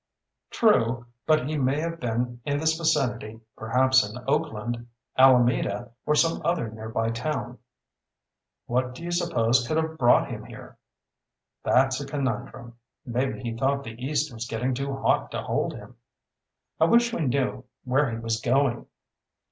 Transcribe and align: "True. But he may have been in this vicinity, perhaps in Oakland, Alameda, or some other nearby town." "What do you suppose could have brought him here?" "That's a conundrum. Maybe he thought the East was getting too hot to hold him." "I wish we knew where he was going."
"True. 0.49 1.05
But 1.27 1.47
he 1.47 1.59
may 1.59 1.79
have 1.79 1.99
been 1.99 2.41
in 2.43 2.57
this 2.57 2.75
vicinity, 2.75 3.39
perhaps 3.55 4.03
in 4.03 4.17
Oakland, 4.27 4.87
Alameda, 5.15 5.91
or 6.07 6.15
some 6.15 6.41
other 6.43 6.71
nearby 6.71 7.11
town." 7.11 7.59
"What 8.65 8.95
do 8.95 9.03
you 9.03 9.11
suppose 9.11 9.67
could 9.67 9.77
have 9.77 9.99
brought 9.99 10.27
him 10.31 10.45
here?" 10.45 10.79
"That's 11.63 12.01
a 12.01 12.07
conundrum. 12.07 12.79
Maybe 13.05 13.43
he 13.43 13.55
thought 13.55 13.83
the 13.83 14.03
East 14.03 14.33
was 14.33 14.47
getting 14.47 14.73
too 14.73 14.95
hot 14.95 15.29
to 15.33 15.43
hold 15.43 15.75
him." 15.75 15.97
"I 16.79 16.85
wish 16.85 17.13
we 17.13 17.21
knew 17.21 17.65
where 17.83 18.09
he 18.09 18.17
was 18.17 18.41
going." 18.41 18.87